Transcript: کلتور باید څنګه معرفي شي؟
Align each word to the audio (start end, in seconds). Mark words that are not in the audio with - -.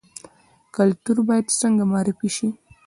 کلتور 0.75 1.17
باید 1.27 1.55
څنګه 1.59 1.83
معرفي 1.91 2.29
شي؟ 2.35 2.49